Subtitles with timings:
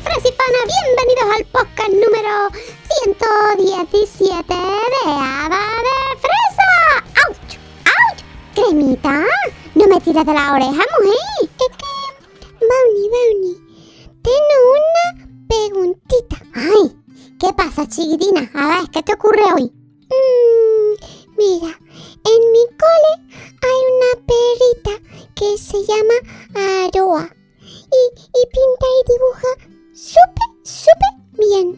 [0.00, 2.48] Fresipana, bienvenidos al podcast número
[3.04, 6.70] 117 de Hada de Fresa.
[7.26, 7.36] ¡Auch!
[7.84, 8.18] ¡Auch!
[8.54, 9.26] Cremita,
[9.74, 11.18] no me tires de la oreja, mujer.
[11.42, 11.90] Es que,
[12.58, 13.54] Bounty, Bounty,
[14.22, 15.06] tengo una
[15.46, 16.36] preguntita.
[16.54, 16.96] Ay,
[17.38, 18.50] ¿qué pasa, chiquitina?
[18.54, 19.70] A ver, ¿qué te ocurre hoy?
[20.08, 20.94] Mmm,
[21.36, 23.12] mira, en mi cole
[23.60, 24.94] hay una perrita
[25.34, 26.14] que se llama
[26.86, 27.28] Aroa
[27.60, 28.02] y,
[28.40, 31.76] y pinta y dibuja súper, súper bien.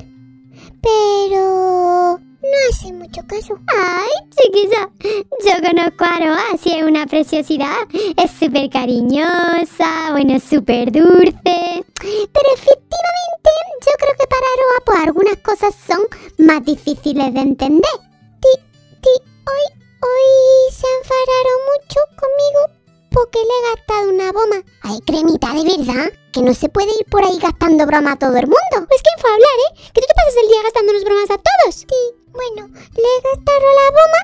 [0.80, 3.59] Pero no hace mucho caso.
[3.74, 7.88] Ay, chiquilla, yo conozco a Aroa, así es una preciosidad.
[8.16, 11.84] Es súper cariñosa, bueno, súper dulce.
[12.00, 13.50] Pero efectivamente,
[13.80, 16.01] yo creo que para Aroa, pues algunas cosas son
[16.38, 17.98] más difíciles de entender.
[18.40, 18.60] Ti,
[19.01, 24.62] ti, hoy, hoy se enfadaron mucho conmigo porque le he gastado una broma.
[24.82, 28.37] Ay, cremita, de verdad, que no se puede ir por ahí gastando broma a todo
[28.37, 28.74] el mundo.
[28.88, 29.90] Pues quién fue a hablar, ¿eh?
[29.95, 31.74] Que tú te pasas el día gastándonos bromas a todos.
[31.77, 34.21] Sí, bueno, le he gastado la broma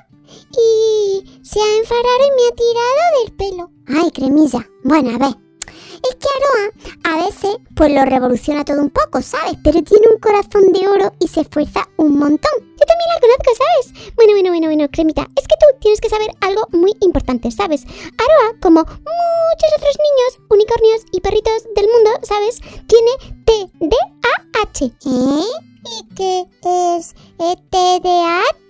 [0.59, 3.71] y se ha enfadado y me ha tirado del pelo.
[3.87, 4.69] Ay, cremilla.
[4.83, 5.37] Bueno, a ver.
[6.03, 6.73] Es que Aroa
[7.05, 9.57] a veces pues lo revoluciona todo un poco, ¿sabes?
[9.63, 12.57] Pero tiene un corazón de oro y se esfuerza un montón.
[12.59, 14.15] Yo también la conozco, ¿sabes?
[14.17, 15.29] Bueno, bueno, bueno, bueno, cremita.
[15.37, 17.85] Es que tú tienes que saber algo muy importante, ¿sabes?
[17.85, 21.50] Aroa, como muchos otros niños, unicornios y perritos
[22.31, 22.61] ¿sabes?
[22.87, 23.11] Tiene
[23.45, 24.85] TDAH.
[24.85, 25.43] ¿Eh?
[25.83, 28.61] ¿Y qué es TDAH?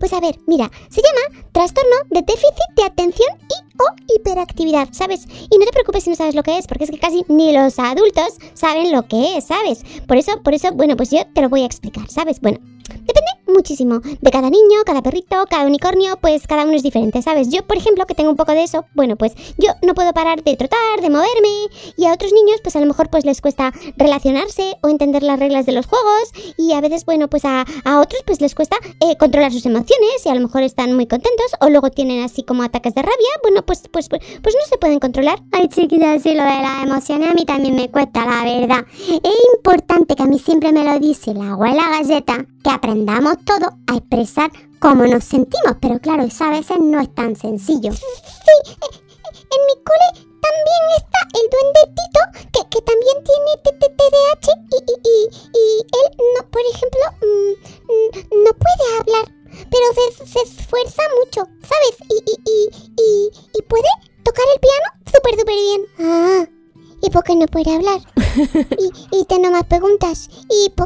[0.00, 5.26] Pues a ver, mira, se llama trastorno de déficit de atención y o hiperactividad, ¿sabes?
[5.50, 7.52] Y no te preocupes si no sabes lo que es, porque es que casi ni
[7.52, 9.82] los adultos saben lo que es, ¿sabes?
[10.06, 12.40] Por eso, por eso, bueno, pues yo te lo voy a explicar, ¿sabes?
[12.40, 12.58] Bueno,
[13.06, 17.48] depende muchísimo de cada niño, cada perrito, cada unicornio, pues cada uno es diferente, ¿sabes?
[17.50, 20.42] Yo, por ejemplo, que tengo un poco de eso, bueno, pues yo no puedo parar
[20.42, 23.72] de trotar, de moverme, y a otros niños, pues a lo mejor pues les cuesta
[23.96, 28.00] relacionarse o entender las reglas de los juegos, y a veces, bueno, pues a, a
[28.00, 31.46] otros pues les cuesta eh, controlar sus emociones, y a lo mejor están muy contentos,
[31.60, 34.78] o luego tienen así como ataques de rabia, bueno, pues, pues, pues, pues no se
[34.78, 35.38] pueden controlar.
[35.52, 38.84] Ay, chiquita, sí, lo de las emociones a mí también me cuesta, la verdad.
[38.98, 43.76] Es importante que a mí siempre me lo dice la abuela galleta, que aprendamos todo
[43.86, 47.92] a expresar cómo nos sentimos, pero claro, eso a veces no es tan sencillo.
[47.92, 50.08] Sí, en mi cole
[50.40, 52.20] también está el duendetito
[52.52, 58.52] que, que también tiene TDAH y, y, y, y, él, no, por ejemplo, mm, no
[58.52, 59.26] puede hablar,
[59.70, 61.96] pero se, se esfuerza mucho, ¿sabes?
[62.08, 63.88] Y, y, y, y, y puede
[64.24, 65.86] tocar el piano súper, súper bien.
[66.00, 66.46] Ah,
[67.02, 68.00] ¿y por qué no puede hablar?
[68.78, 68.90] y,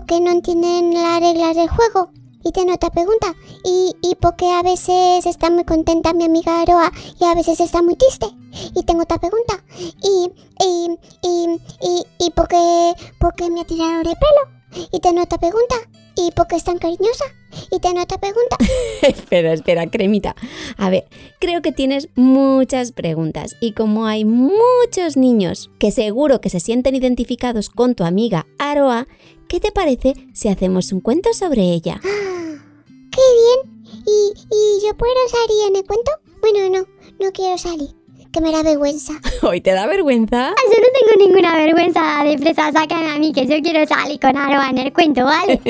[0.09, 2.11] qué no entienden las reglas del juego?
[2.43, 3.35] Y tengo otra pregunta.
[3.63, 7.61] ¿Y, ¿Y por qué a veces está muy contenta mi amiga Aroa y a veces
[7.61, 8.27] está muy triste?
[8.75, 9.63] Y tengo otra pregunta.
[10.03, 10.31] ¿Y,
[10.65, 14.89] y, y, y, y por, qué, por qué me ha tirado de pelo?
[14.93, 15.77] Y tengo otra pregunta.
[16.17, 17.25] ¿Y por qué es tan cariñosa?
[17.71, 18.57] Y tengo otra pregunta.
[19.03, 20.35] espera, espera, cremita.
[20.79, 21.07] A ver,
[21.39, 26.97] creo que tienes muchas preguntas y como hay muchos niños que seguro que se sienten
[26.97, 29.07] identificados con tu amiga Aroa,
[29.49, 32.01] ¿qué te parece si hacemos un cuento sobre ella?
[32.03, 33.83] ¡Qué bien!
[34.07, 36.13] ¿Y, ¿Y yo puedo salir en el cuento?
[36.41, 36.87] Bueno, no,
[37.25, 37.91] no quiero salir.
[38.31, 39.15] Que me da vergüenza.
[39.43, 40.55] ¿Hoy te da vergüenza?
[40.71, 44.37] Yo no tengo ninguna vergüenza de fresa, sácame a mí que yo quiero salir con
[44.37, 45.61] Aroa en el cuento, ¿vale?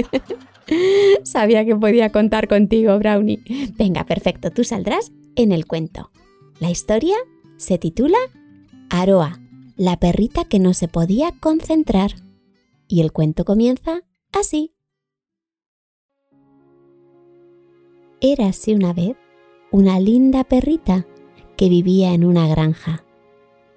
[1.25, 3.43] Sabía que podía contar contigo, Brownie.
[3.79, 6.11] Venga, perfecto, tú saldrás en el cuento.
[6.59, 7.17] La historia
[7.57, 8.19] se titula
[8.91, 9.41] Aroa,
[9.77, 12.17] la perrita que no se podía concentrar.
[12.89, 14.75] Y el cuento comienza así.
[18.21, 19.17] Érase una vez
[19.71, 21.07] una linda perrita
[21.57, 23.05] que vivía en una granja.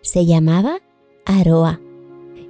[0.01, 0.79] Se llamaba
[1.25, 1.81] Aroa.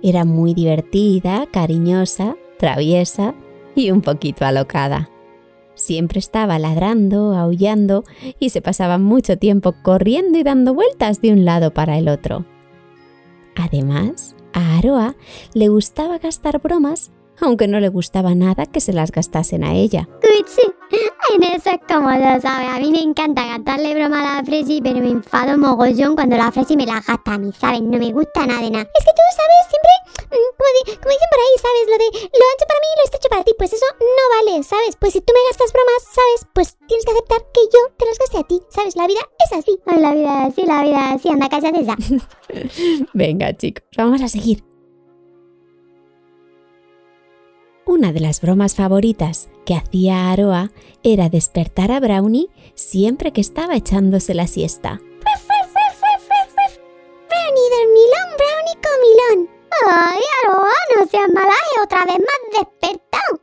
[0.04, 3.36] Era muy divertida, cariñosa, traviesa
[3.76, 5.10] y un poquito alocada.
[5.74, 8.04] Siempre estaba ladrando, aullando
[8.40, 12.46] y se pasaba mucho tiempo corriendo y dando vueltas de un lado para el otro.
[13.56, 15.16] Además, a Aroa
[15.54, 20.08] le gustaba gastar bromas, aunque no le gustaba nada que se las gastasen a ella.
[21.40, 22.68] Eso es como lo sabe.
[22.68, 26.52] A mí me encanta gastarle broma a la Fresi, pero me enfado mogollón cuando la
[26.52, 27.82] Fresi me la gasta a mí, ¿sabes?
[27.82, 28.84] No me gusta nada de nada.
[28.84, 29.94] Es que tú sabes, siempre,
[30.28, 31.84] mm, como, di- como dicen por ahí, ¿sabes?
[31.88, 32.08] Lo de
[32.40, 33.52] lo ancho para mí y lo estrecho para ti.
[33.58, 34.96] Pues eso no vale, ¿sabes?
[35.00, 36.40] Pues si tú me gastas bromas, ¿sabes?
[36.54, 38.96] Pues tienes que aceptar que yo te las gaste a ti, ¿sabes?
[38.96, 39.80] La vida es así.
[39.86, 41.96] Ay, la vida es así, la vida es así, anda, cállate esa.
[43.14, 44.64] Venga, chicos, vamos a seguir.
[47.92, 50.72] Una de las bromas favoritas que hacía Aroa
[51.04, 55.02] era despertar a Brownie siempre que estaba echándose la siesta.
[57.28, 59.50] Brownie dormilón, brownie comilón.
[59.90, 63.42] Ay, Aroa, no seas malaje, otra vez más despertado.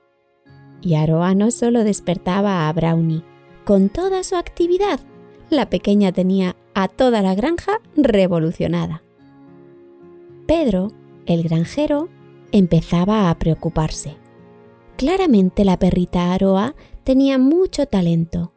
[0.81, 3.25] Y Aroa no solo despertaba a Brownie,
[3.67, 5.01] con toda su actividad,
[5.51, 9.03] la pequeña tenía a toda la granja revolucionada.
[10.47, 10.91] Pedro,
[11.27, 12.09] el granjero,
[12.51, 14.17] empezaba a preocuparse.
[14.99, 16.75] Claramente la perrita Aroa
[17.05, 18.53] tenía mucho talento.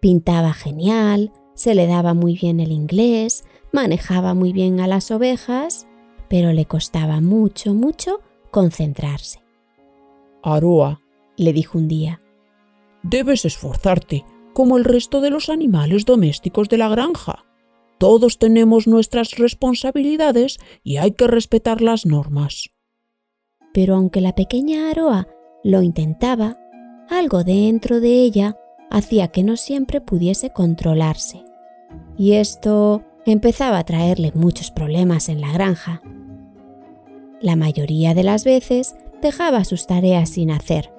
[0.00, 5.86] Pintaba genial, se le daba muy bien el inglés, manejaba muy bien a las ovejas,
[6.28, 8.18] pero le costaba mucho, mucho
[8.50, 9.40] concentrarse.
[10.42, 11.00] Aroa,
[11.36, 12.20] le dijo un día,
[13.04, 17.44] debes esforzarte, como el resto de los animales domésticos de la granja.
[17.98, 22.70] Todos tenemos nuestras responsabilidades y hay que respetar las normas.
[23.72, 25.28] Pero aunque la pequeña Aroa
[25.64, 26.58] lo intentaba,
[27.08, 28.56] algo dentro de ella
[28.90, 31.42] hacía que no siempre pudiese controlarse.
[32.16, 36.02] Y esto empezaba a traerle muchos problemas en la granja.
[37.40, 40.92] La mayoría de las veces dejaba sus tareas sin hacer.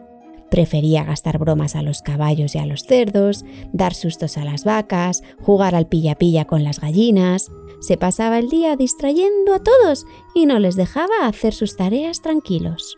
[0.50, 5.24] Prefería gastar bromas a los caballos y a los cerdos, dar sustos a las vacas,
[5.42, 7.52] jugar al pilla-pilla con las gallinas.
[7.82, 12.98] Se pasaba el día distrayendo a todos y no les dejaba hacer sus tareas tranquilos.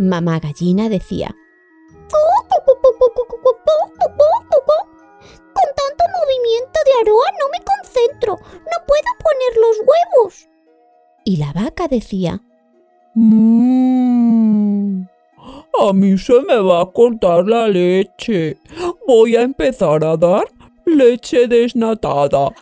[0.00, 1.28] Mamá gallina decía,
[5.52, 10.48] con tanto movimiento de Aroa no me concentro, no puedo poner los huevos.
[11.26, 12.40] Y la vaca decía,
[13.14, 15.02] Mmm.
[15.78, 18.56] A mí se me va a cortar la leche.
[19.06, 20.44] Voy a empezar a dar
[20.86, 22.54] leche desnatada.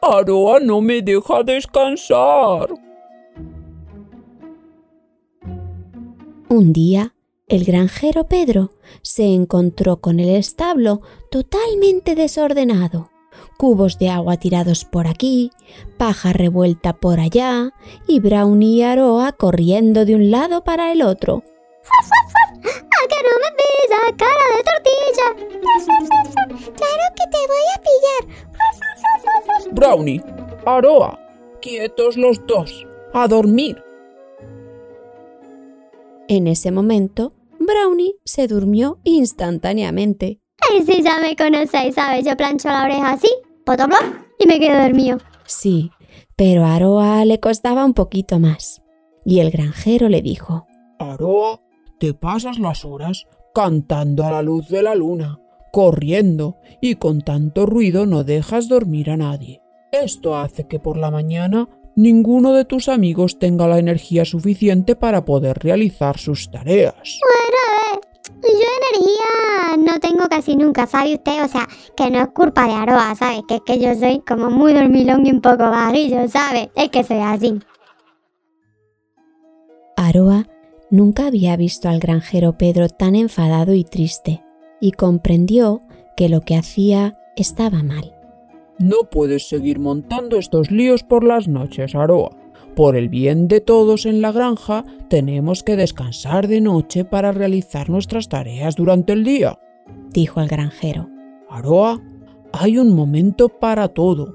[0.00, 2.70] Aroa no me deja descansar.
[6.54, 7.14] Un día,
[7.48, 8.70] el granjero Pedro
[9.02, 13.10] se encontró con el establo totalmente desordenado.
[13.58, 15.50] Cubos de agua tirados por aquí,
[15.98, 17.72] paja revuelta por allá
[18.06, 21.42] y Brownie y Aroa corriendo de un lado para el otro.
[22.62, 25.28] ¡A que no me pisa, cara de tortilla!
[26.76, 28.22] ¡Claro que te voy a pillar!
[29.72, 30.22] Brownie,
[30.64, 31.18] Aroa,
[31.60, 33.83] quietos los dos, a dormir.
[36.28, 40.40] En ese momento, Brownie se durmió instantáneamente.
[40.70, 42.24] Ay, si ya me conocéis, ¿sabes?
[42.24, 43.28] Yo plancho la oreja así,
[43.66, 44.02] potoplop,
[44.38, 45.18] y me quedo dormido.
[45.44, 45.90] Sí,
[46.34, 48.82] pero a Aroa le costaba un poquito más.
[49.26, 50.66] Y el granjero le dijo,
[50.98, 51.60] Aroa,
[52.00, 55.40] te pasas las horas cantando a la luz de la luna,
[55.72, 59.60] corriendo y con tanto ruido no dejas dormir a nadie.
[59.92, 65.24] Esto hace que por la mañana ninguno de tus amigos tenga la energía suficiente para
[65.24, 66.94] poder realizar sus tareas.
[67.20, 68.00] Bueno, a ver,
[68.42, 68.66] yo
[68.98, 71.44] energía no tengo casi nunca, ¿sabe usted?
[71.44, 73.42] O sea, que no es culpa de Aroa, ¿sabe?
[73.48, 76.70] Que es que yo soy como muy dormilón y un poco vaguillo, ¿sabe?
[76.76, 77.58] Es que soy así.
[79.96, 80.46] Aroa
[80.90, 84.42] nunca había visto al granjero Pedro tan enfadado y triste,
[84.80, 85.80] y comprendió
[86.16, 88.13] que lo que hacía estaba mal.
[88.78, 92.36] No puedes seguir montando estos líos por las noches, Aroa.
[92.74, 97.88] Por el bien de todos en la granja, tenemos que descansar de noche para realizar
[97.88, 99.58] nuestras tareas durante el día.
[100.10, 101.08] dijo el granjero.
[101.48, 102.02] Aroa,
[102.52, 104.34] hay un momento para todo,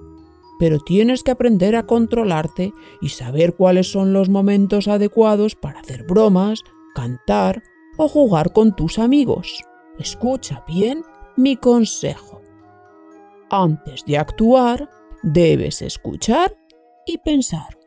[0.58, 2.72] pero tienes que aprender a controlarte
[3.02, 6.62] y saber cuáles son los momentos adecuados para hacer bromas,
[6.96, 7.62] cantar
[7.98, 9.64] o jugar con tus amigos.
[9.98, 11.02] Escucha bien
[11.36, 12.42] mi consejo.
[13.50, 14.90] Antes de actuar,
[15.24, 16.56] debes escuchar
[17.06, 17.78] y pensar.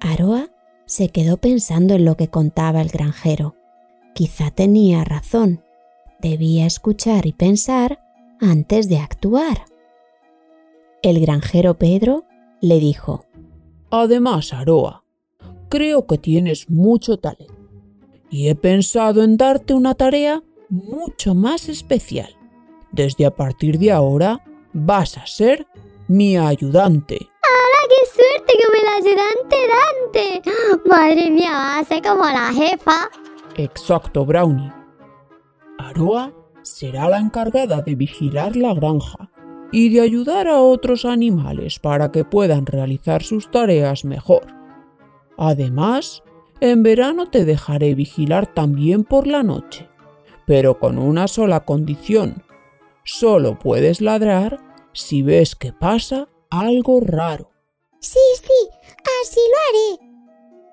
[0.00, 0.48] Aroa
[0.84, 3.56] se quedó pensando en lo que contaba el granjero.
[4.14, 5.62] Quizá tenía razón.
[6.20, 8.00] Debía escuchar y pensar
[8.40, 9.64] antes de actuar.
[11.02, 12.24] El granjero Pedro
[12.60, 13.24] le dijo,
[13.90, 15.04] Además, Aroa,
[15.68, 17.54] creo que tienes mucho talento
[18.30, 22.36] y he pensado en darte una tarea mucho más especial.
[22.96, 24.40] Desde a partir de ahora
[24.72, 25.66] vas a ser
[26.08, 27.28] mi ayudante.
[27.42, 30.42] ¡Hala, qué suerte como el ayudante Dante!
[30.88, 33.10] Madre mía, va a ser como la jefa.
[33.56, 34.72] Exacto, Brownie.
[35.78, 39.30] Aroa será la encargada de vigilar la granja
[39.72, 44.46] y de ayudar a otros animales para que puedan realizar sus tareas mejor.
[45.36, 46.22] Además,
[46.60, 49.86] en verano te dejaré vigilar también por la noche,
[50.46, 52.45] pero con una sola condición.
[53.06, 54.58] Solo puedes ladrar
[54.92, 57.52] si ves que pasa algo raro.
[58.00, 58.68] Sí, sí,
[59.22, 60.10] así lo haré.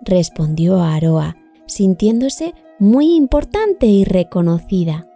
[0.01, 1.37] respondió Aroa,
[1.67, 5.07] sintiéndose muy importante y reconocida.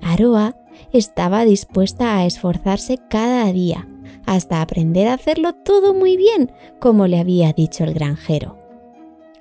[0.00, 0.56] Aroa
[0.90, 3.86] estaba dispuesta a esforzarse cada día,
[4.24, 6.50] hasta aprender a hacerlo todo muy bien,
[6.80, 8.56] como le había dicho el granjero.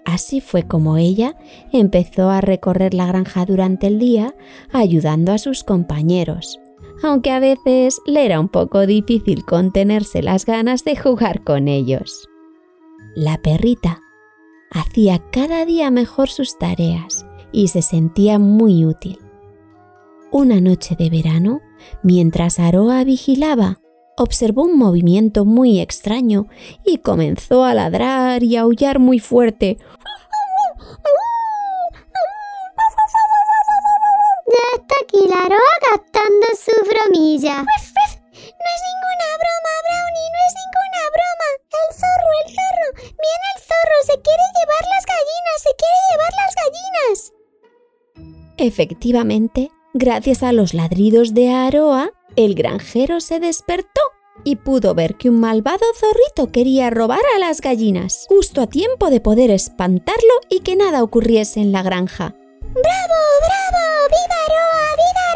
[0.03, 1.37] Así fue como ella
[1.71, 4.35] empezó a recorrer la granja durante el día
[4.73, 6.59] ayudando a sus compañeros,
[7.03, 12.27] aunque a veces le era un poco difícil contenerse las ganas de jugar con ellos.
[13.15, 14.01] La perrita
[14.71, 19.19] hacía cada día mejor sus tareas y se sentía muy útil.
[20.31, 21.61] Una noche de verano,
[22.03, 23.79] mientras Aroa vigilaba,
[24.17, 26.47] observó un movimiento muy extraño
[26.83, 29.77] y comenzó a ladrar y aullar muy fuerte.
[34.47, 35.77] Ya está aquí la Aroa
[36.27, 37.63] gastando su bromilla.
[37.63, 41.49] No es ninguna broma, Brownie, no es ninguna broma.
[41.73, 42.87] El zorro, el zorro.
[43.01, 47.33] Viene el zorro, se quiere llevar las gallinas, se quiere llevar las gallinas.
[48.57, 54.01] Efectivamente, gracias a los ladridos de Aroa, el granjero se despertó
[54.43, 59.09] y pudo ver que un malvado zorrito quería robar a las gallinas, justo a tiempo
[59.09, 62.35] de poder espantarlo y que nada ocurriese en la granja.
[62.61, 64.07] ¡Bravo, bravo!
[64.09, 65.26] ¡Viva Aroa, viva Aroa!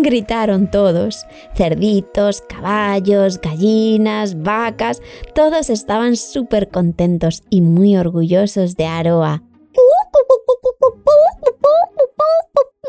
[0.00, 1.26] Gritaron todos.
[1.56, 5.02] Cerditos, caballos, gallinas, vacas,
[5.34, 9.42] todos estaban súper contentos y muy orgullosos de Aroa.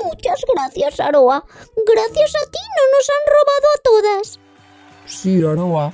[0.03, 1.43] Muchas gracias, Aroa.
[1.75, 4.39] Gracias a ti no nos han robado a todas.
[5.05, 5.93] Sí, Aroa.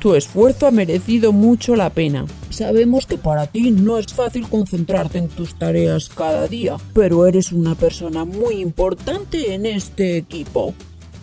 [0.00, 2.24] Tu esfuerzo ha merecido mucho la pena.
[2.50, 7.50] Sabemos que para ti no es fácil concentrarte en tus tareas cada día, pero eres
[7.50, 10.74] una persona muy importante en este equipo.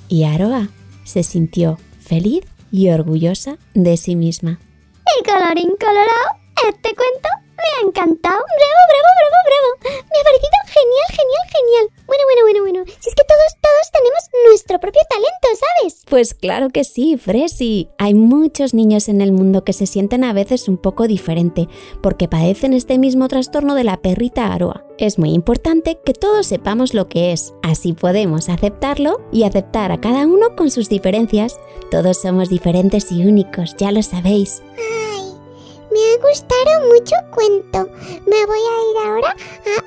[0.10, 0.70] Y Aroa
[1.06, 4.60] se sintió feliz y orgullosa de sí misma.
[5.20, 6.28] Y colorín colorado,
[6.68, 8.44] este cuento me ha encantado.
[8.44, 9.70] Bravo, bravo, bravo, bravo.
[10.04, 11.86] Me ha parecido genial, genial, genial.
[12.06, 12.80] Bueno, bueno, bueno, bueno.
[13.00, 16.04] Si es que todos, todos tenemos nuestro propio talento, ¿sabes?
[16.10, 17.90] Pues claro que sí, Fresi.
[17.98, 21.68] Hay muchos niños en el mundo que se sienten a veces un poco diferente
[22.02, 24.86] porque padecen este mismo trastorno de la perrita Aroa.
[24.98, 30.00] Es muy importante que todos sepamos lo que es, así podemos aceptarlo y aceptar a
[30.00, 31.60] cada uno con sus diferencias.
[31.92, 34.62] Todos somos diferentes y únicos, ya lo sabéis.
[34.78, 35.34] Ay,
[35.92, 37.90] me ha gustado mucho el cuento.
[38.26, 39.36] Me voy a ir ahora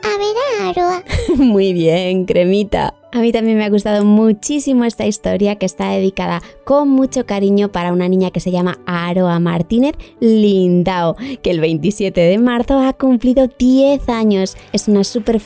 [0.02, 1.04] a, a ver a Aroa.
[1.36, 2.94] Muy bien, cremita.
[3.10, 7.72] A mí también me ha gustado muchísimo esta historia que está dedicada con mucho cariño
[7.72, 12.92] para una niña que se llama Aroa Martínez Lindao, que el 27 de marzo ha
[12.92, 14.58] cumplido 10 años.
[14.74, 15.40] Es una súper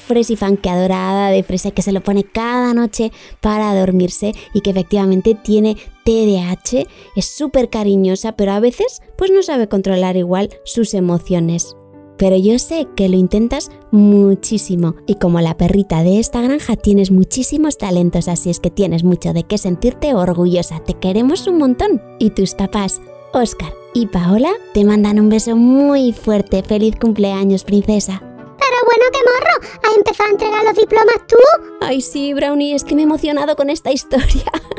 [0.61, 5.37] que adorada de fresa que se lo pone cada noche para dormirse y que efectivamente
[5.37, 11.76] tiene TDAH, es súper cariñosa, pero a veces pues no sabe controlar igual sus emociones
[12.16, 17.11] pero yo sé que lo intentas muchísimo y como la perrita de esta granja tienes
[17.11, 20.81] muchísimos talentos, así es que tienes mucho de qué sentirte orgullosa.
[20.81, 22.00] Te queremos un montón.
[22.19, 23.00] Y tus papás,
[23.33, 26.62] Oscar y Paola, te mandan un beso muy fuerte.
[26.62, 28.21] Feliz cumpleaños, princesa.
[28.21, 29.81] Pero bueno, qué morro.
[29.83, 31.37] ¿Has empezado a entregar los diplomas tú?
[31.81, 34.45] Ay, sí, Brownie, es que me he emocionado con esta historia.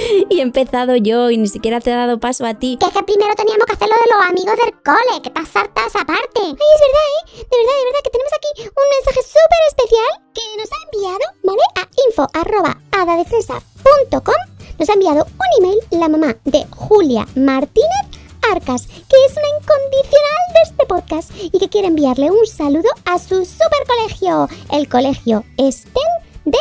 [0.30, 2.76] y he empezado yo y ni siquiera te he dado paso a ti.
[2.78, 5.86] Que es que primero teníamos que hacerlo de los amigos del cole, que te saltas
[5.86, 6.00] esa.
[6.08, 7.22] Ay, es verdad, ¿eh?
[7.36, 11.24] De verdad, de verdad que tenemos aquí un mensaje súper especial que nos ha enviado,
[11.44, 11.62] ¿vale?
[11.76, 14.40] A info.adadefresa.com
[14.78, 18.06] Nos ha enviado un email la mamá de Julia Martínez
[18.50, 23.18] Arcas, que es una incondicional de este podcast y que quiere enviarle un saludo a
[23.18, 26.02] su super colegio, el colegio Estel
[26.44, 26.58] de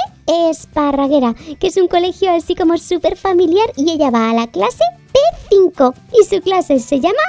[0.50, 4.84] Esparraguera, que es un colegio así como súper familiar y ella va a la clase
[5.50, 7.22] P5 y su clase se llama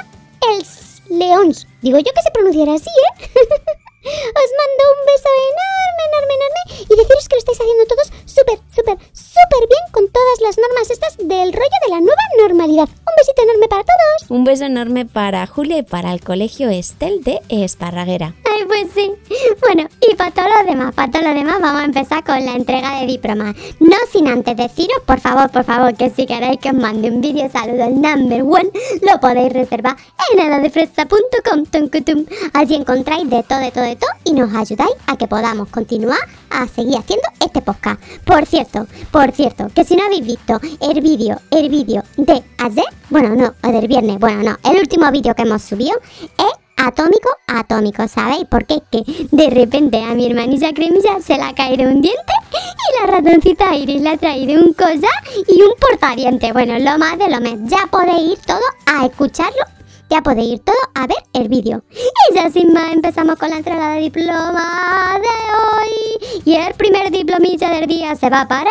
[0.52, 1.66] Els Leons.
[1.83, 3.28] Digo yo que se pronunciará así, ¿eh?
[4.02, 8.59] Os mando un beso enorme, enorme, enorme y deciros que lo estáis haciendo todos súper,
[8.75, 12.88] súper, súper bien con todas las normas estas del rollo de la nueva normalidad.
[12.88, 14.30] Un besito enorme para todos.
[14.30, 18.35] Un beso enorme para Julia y para el colegio Estel de Esparraguera.
[18.50, 19.12] Ay, pues sí.
[19.61, 19.89] Bueno,
[20.20, 23.06] para todos los demás, para todos los demás vamos a empezar con la entrega de
[23.06, 23.56] diplomas.
[23.78, 27.22] No sin antes deciros, por favor, por favor, que si queréis que os mande un
[27.22, 29.96] vídeo saludo al number one, lo podéis reservar
[30.30, 31.64] en edadefresa.com.
[31.64, 32.26] tuncutum.
[32.52, 36.18] Allí encontráis de todo, de todo, de todo y nos ayudáis a que podamos continuar
[36.50, 38.02] a seguir haciendo este podcast.
[38.26, 42.84] Por cierto, por cierto, que si no habéis visto el vídeo, el vídeo de ayer,
[43.08, 45.98] bueno, no, o del viernes, bueno, no, el último vídeo que hemos subido
[46.36, 48.44] es atómico, atómico, ¿sabéis?
[48.50, 52.32] Porque es que de repente a mi hermanilla cremilla se le ha caído un diente
[52.52, 55.08] y la ratoncita Iris le ha traído un cosa
[55.46, 56.52] y un portadiente.
[56.52, 57.70] Bueno, lo más de lo más.
[57.70, 59.62] Ya podéis ir todo a escucharlo.
[60.08, 61.84] Ya podéis ir todo a ver el vídeo.
[61.90, 66.42] Y ya sin más empezamos con la entrega de diploma de hoy.
[66.44, 68.70] Y el primer diplomilla del día se va para...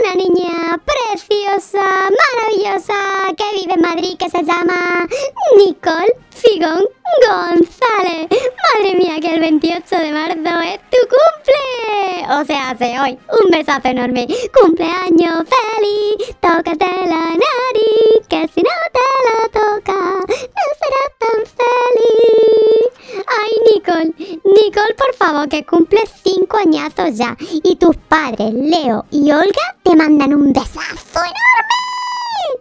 [0.00, 5.08] Una niña preciosa, maravillosa, que vive en Madrid, que se llama
[5.56, 6.84] Nicole Figón
[7.26, 8.28] González.
[8.30, 12.40] Madre mía, que el 28 de marzo es tu cumple.
[12.40, 13.18] O sea, hace hoy.
[13.42, 14.26] Un besazo enorme.
[14.54, 16.36] Cumpleaños feliz.
[16.40, 18.26] Tócate la nariz.
[18.28, 19.87] Que si no te la toca,
[23.78, 24.12] Nicole.
[24.18, 27.36] Nicole, por favor, que cumple 5 añazos ya.
[27.62, 31.78] Y tus padres, Leo y Olga, te mandan un besazo enorme.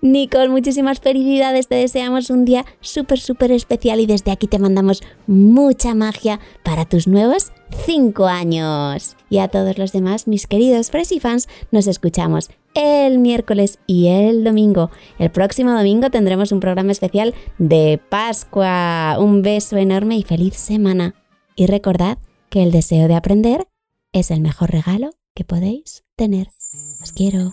[0.01, 1.67] Nicole, muchísimas felicidades.
[1.67, 6.85] Te deseamos un día súper, súper especial y desde aquí te mandamos mucha magia para
[6.85, 7.51] tus nuevos
[7.85, 9.15] 5 años.
[9.29, 14.43] Y a todos los demás, mis queridos Freshly fans, nos escuchamos el miércoles y el
[14.43, 14.91] domingo.
[15.19, 19.17] El próximo domingo tendremos un programa especial de Pascua.
[19.19, 21.15] Un beso enorme y feliz semana.
[21.55, 23.67] Y recordad que el deseo de aprender
[24.13, 26.49] es el mejor regalo que podéis tener.
[27.01, 27.51] Os quiero.